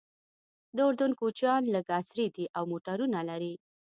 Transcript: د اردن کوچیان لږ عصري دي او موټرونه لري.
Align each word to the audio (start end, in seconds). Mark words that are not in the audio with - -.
د 0.75 0.77
اردن 0.87 1.11
کوچیان 1.19 1.61
لږ 1.73 1.85
عصري 1.99 2.27
دي 2.35 2.45
او 2.57 2.63
موټرونه 2.71 3.19
لري. 3.29 3.53